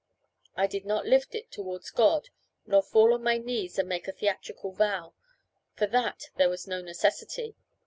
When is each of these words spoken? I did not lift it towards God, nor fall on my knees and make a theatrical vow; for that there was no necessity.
I 0.55 0.65
did 0.65 0.83
not 0.83 1.05
lift 1.05 1.35
it 1.35 1.51
towards 1.51 1.91
God, 1.91 2.29
nor 2.65 2.81
fall 2.81 3.13
on 3.13 3.21
my 3.21 3.37
knees 3.37 3.77
and 3.77 3.87
make 3.87 4.07
a 4.07 4.11
theatrical 4.11 4.71
vow; 4.71 5.13
for 5.75 5.85
that 5.85 6.31
there 6.37 6.49
was 6.49 6.65
no 6.65 6.81
necessity. 6.81 7.55